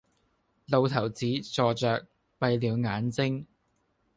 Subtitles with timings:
[0.65, 2.07] 老頭子坐着，
[2.39, 3.45] 閉了眼睛，